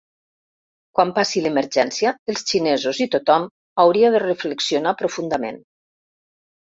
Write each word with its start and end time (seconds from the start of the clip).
Quan 0.99 1.09
passi 1.17 1.41
l’emergència, 1.45 2.13
els 2.33 2.41
xinesos 2.51 3.01
i 3.05 3.07
tothom 3.15 3.45
hauria 3.85 4.09
de 4.15 4.23
reflexionar 4.23 4.95
profundament. 5.03 5.61